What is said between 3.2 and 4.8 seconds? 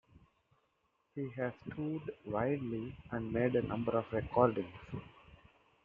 made a number of recordings.